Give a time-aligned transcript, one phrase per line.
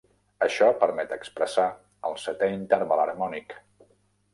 [0.45, 1.67] Això permet expressar
[2.11, 3.61] el setè interval harmònic.